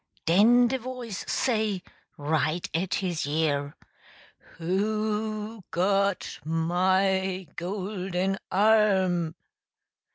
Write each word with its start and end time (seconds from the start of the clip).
Den 0.25 0.67
de 0.67 0.79
voice 0.79 1.23
say, 1.31 1.83
right 2.17 2.67
at 2.73 2.95
his 2.95 3.27
year 3.27 3.75
"W 4.57 4.77
h 4.79 4.81
o 4.81 5.61
g 5.71 5.79
o 5.79 6.13
t 6.15 6.39
m 6.43 6.69
y 6.71 7.47
g 7.55 7.63
o 7.65 7.87
l 7.87 8.09
d 8.09 8.17
e 8.17 8.21
n 8.33 8.37
arm?" 8.51 9.35